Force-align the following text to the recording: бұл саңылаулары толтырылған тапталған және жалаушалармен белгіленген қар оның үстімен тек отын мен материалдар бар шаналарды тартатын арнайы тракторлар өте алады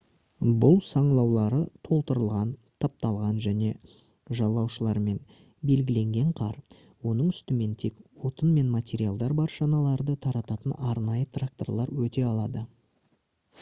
бұл 0.61 0.77
саңылаулары 0.91 1.57
толтырылған 1.87 2.53
тапталған 2.85 3.35
және 3.45 3.67
жалаушалармен 4.39 5.19
белгіленген 5.71 6.31
қар 6.41 6.57
оның 7.11 7.31
үстімен 7.35 7.75
тек 7.85 8.03
отын 8.31 8.55
мен 8.61 8.75
материалдар 8.77 9.39
бар 9.41 9.53
шаналарды 9.59 10.17
тартатын 10.27 10.79
арнайы 10.93 11.29
тракторлар 11.39 11.93
өте 12.07 12.25
алады 12.31 12.69